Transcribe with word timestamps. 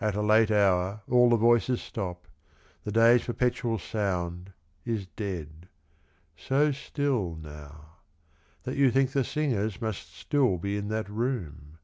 At 0.00 0.14
a 0.14 0.22
late 0.22 0.52
hour 0.52 1.00
all 1.10 1.28
the 1.28 1.36
voices 1.36 1.82
stop, 1.82 2.28
The 2.84 2.92
day's 2.92 3.24
perpetual 3.24 3.80
sound 3.80 4.52
is 4.84 5.08
dead, 5.08 5.66
So 6.36 6.70
still 6.70 7.34
now 7.34 7.96
That 8.62 8.76
you 8.76 8.92
think 8.92 9.10
the 9.10 9.24
singers 9.24 9.80
Must 9.80 10.14
still 10.16 10.58
be 10.58 10.76
in 10.76 10.86
that 10.90 11.10
room. 11.10 11.78